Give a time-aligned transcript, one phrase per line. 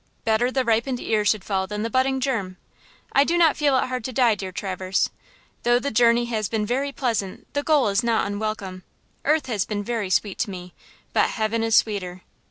[0.25, 2.57] Better the ripened ear should fall than the budding germ.
[3.11, 5.11] I do not feel it hard to die, dear Traverse.
[5.61, 8.81] Though the journey has been very pleasant the goal is not unwelcome.
[9.25, 10.73] Earth has been very sweet to me,
[11.13, 12.23] but heaven is sweeter."